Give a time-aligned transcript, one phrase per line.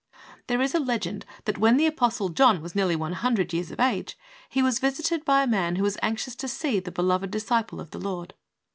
[0.47, 3.13] There is a legend that when the Apostle John was nearly loo
[3.51, 4.17] years of age,
[4.49, 7.91] he was visited by a man who was anxious to see the beloved disciple of
[7.91, 8.33] the Lord.